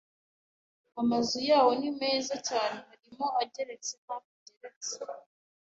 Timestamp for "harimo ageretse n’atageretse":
2.89-4.93